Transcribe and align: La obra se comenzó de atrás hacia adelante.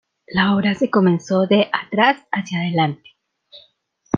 La 0.29 0.55
obra 0.55 0.73
se 0.73 0.89
comenzó 0.89 1.45
de 1.45 1.69
atrás 1.71 2.25
hacia 2.31 2.57
adelante. 2.61 3.11